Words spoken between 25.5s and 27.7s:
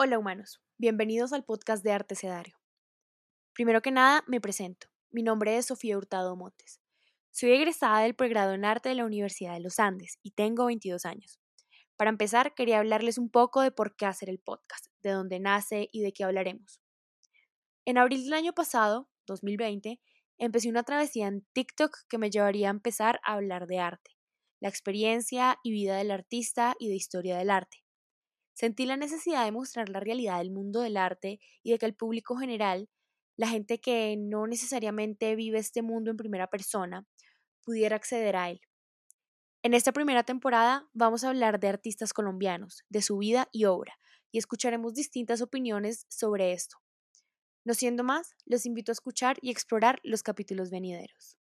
y vida del artista y de historia del